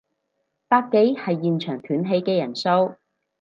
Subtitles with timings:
[0.67, 2.95] 百幾係現場斷氣嘅人數